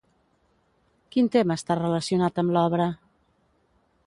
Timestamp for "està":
1.61-1.77